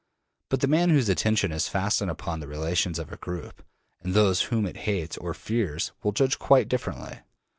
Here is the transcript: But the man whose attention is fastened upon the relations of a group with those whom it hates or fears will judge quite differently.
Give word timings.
But 0.49 0.61
the 0.61 0.67
man 0.67 0.89
whose 0.89 1.09
attention 1.09 1.51
is 1.51 1.67
fastened 1.67 2.09
upon 2.09 2.39
the 2.39 2.47
relations 2.47 2.97
of 2.97 3.11
a 3.11 3.17
group 3.17 3.61
with 4.01 4.15
those 4.15 4.41
whom 4.49 4.65
it 4.65 4.77
hates 4.89 5.15
or 5.15 5.35
fears 5.35 5.91
will 6.01 6.11
judge 6.11 6.39
quite 6.39 6.67
differently. 6.67 7.19